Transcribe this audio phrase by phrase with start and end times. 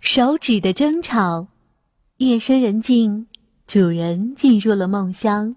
[0.00, 1.48] 手指的争吵。
[2.16, 3.28] 夜深人静，
[3.66, 5.56] 主人进入了梦乡，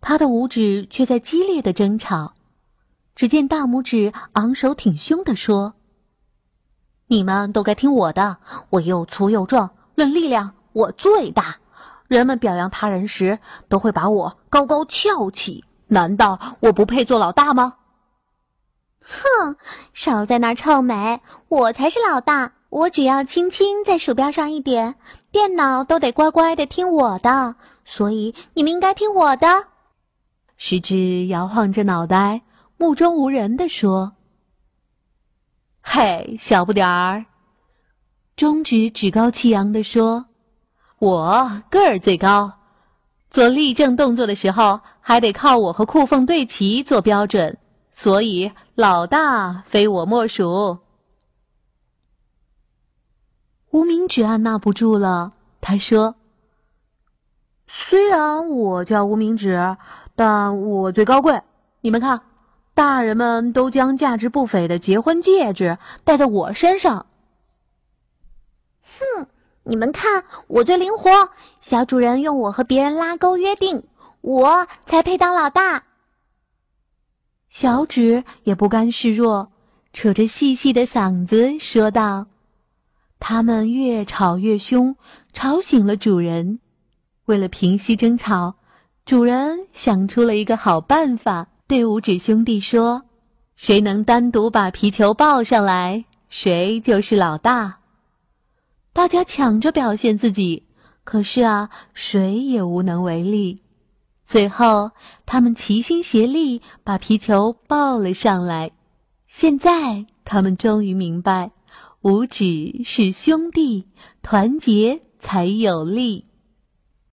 [0.00, 2.34] 他的五指却在激烈的争吵。
[3.14, 5.74] 只见大拇指昂首挺胸地说
[7.06, 8.38] ：“你们都该听我的，
[8.70, 11.56] 我又粗又壮，论力量我最大。
[12.08, 15.64] 人们表扬他人时，都会把我高高翘起。
[15.88, 17.76] 难道我不配做老大吗？”
[19.00, 19.56] 哼，
[19.94, 21.20] 少在那儿臭美！
[21.48, 24.96] 我才是老大，我只要轻轻在鼠标上一点，
[25.30, 27.54] 电脑都得乖乖的听我的。
[27.84, 29.46] 所以你们应该听我的。
[30.56, 32.42] 食指摇晃着脑袋，
[32.76, 34.14] 目中无人的说
[35.80, 37.26] ：“嘿，小不点儿。”
[38.36, 40.26] 中指趾高气扬的说
[40.98, 42.52] ：“我个儿最高，
[43.30, 47.56] 做立正动作的时候，还得靠我和裤缝对齐做标准。”
[47.90, 50.78] 所以，老大非我莫属。
[53.76, 56.14] 无名指按捺不住了，他说
[57.68, 59.76] ：“虽然我叫无名指，
[60.14, 61.42] 但我最高贵。
[61.82, 62.22] 你们看，
[62.72, 67.04] 大人们都将价值不菲的结婚戒指戴在我身上。”
[68.98, 69.26] 哼，
[69.64, 71.10] 你们看，我最灵活。
[71.60, 73.82] 小主人用我和别人拉钩约定，
[74.22, 75.84] 我才配当老大。
[77.50, 79.52] 小指也不甘示弱，
[79.92, 82.26] 扯着细细的嗓子说道
[83.18, 84.96] ：“他们越吵越凶，
[85.32, 86.60] 吵醒了主人。
[87.26, 88.56] 为了平息争吵，
[89.04, 93.02] 主人想出了一个好办法，对五指兄弟说
[93.56, 97.78] ：‘谁能单独把皮球抱上来，谁就是老大。’
[98.92, 100.66] 大家抢着表现自己，
[101.04, 103.62] 可是啊，谁也无能为力。”
[104.24, 104.90] 最后，
[105.24, 108.72] 他们齐心协力把皮球抱了上来。
[109.28, 111.52] 现在，他们终于明白，
[112.06, 113.88] 五指是兄弟，
[114.22, 116.25] 团结才有力。